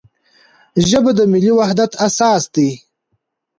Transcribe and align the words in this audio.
ژبه 0.89 1.11
د 1.17 1.19
ملي 1.31 1.51
وحدت 1.59 1.91
اساس 2.07 2.43
ده. 2.53 2.69